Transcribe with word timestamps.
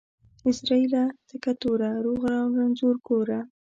عزرائيله 0.47 1.03
تکه 1.27 1.53
توره، 1.61 1.91
روغ 2.05 2.23
او 2.41 2.47
رنځور 2.59 2.95
گوره. 3.07 3.39